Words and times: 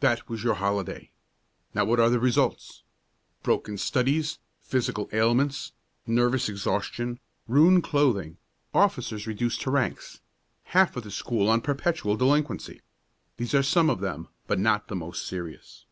"That 0.00 0.28
was 0.28 0.44
your 0.44 0.56
holiday. 0.56 1.10
Now 1.72 1.86
what 1.86 1.98
are 1.98 2.10
the 2.10 2.20
results? 2.20 2.82
Broken 3.42 3.78
studies, 3.78 4.38
physical 4.60 5.08
ailments, 5.14 5.72
nervous 6.06 6.50
exhaustion, 6.50 7.20
ruined 7.48 7.82
clothing, 7.82 8.36
officers 8.74 9.26
reduced 9.26 9.62
to 9.62 9.70
ranks, 9.70 10.20
half 10.64 10.94
of 10.94 11.04
the 11.04 11.10
school 11.10 11.48
on 11.48 11.62
perpetual 11.62 12.18
delinquency. 12.18 12.82
These 13.38 13.54
are 13.54 13.62
some 13.62 13.88
of 13.88 14.00
them, 14.00 14.28
but 14.46 14.58
not 14.58 14.88
the 14.88 14.94
most 14.94 15.26
serious. 15.26 15.86